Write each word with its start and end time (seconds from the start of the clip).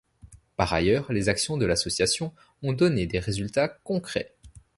Par 0.55 0.73
ailleurs, 0.73 1.13
les 1.13 1.29
actions 1.29 1.57
de 1.57 1.65
l’association 1.67 2.33
ont 2.63 2.73
donné 2.73 3.05
des 3.05 3.19
résultats 3.19 3.67
concrets. 3.67 4.33